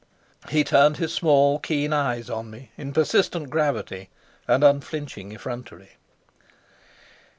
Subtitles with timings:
[0.49, 4.09] He turned his small, keen eyes on me in persistent gravity
[4.47, 5.97] and unflinching effrontery.